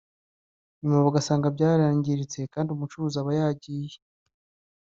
[0.79, 3.97] nyuma bagasanga byarangiritse kandi umucuruzi aba yagiye